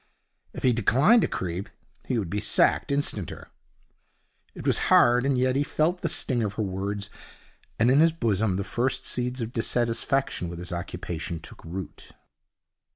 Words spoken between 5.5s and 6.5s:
he felt the sting